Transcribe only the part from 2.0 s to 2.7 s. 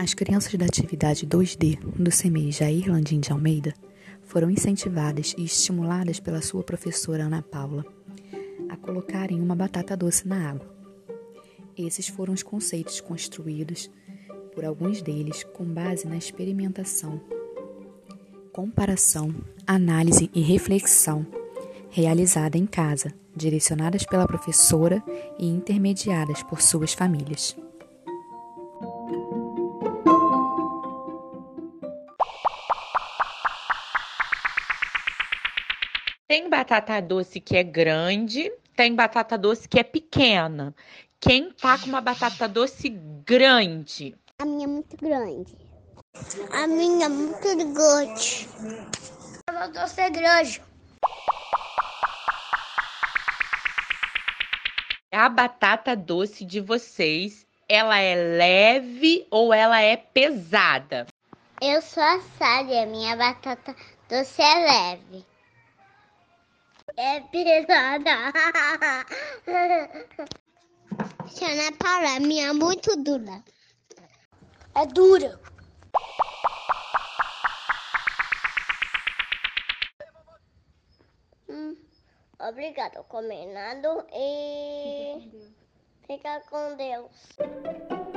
CMEI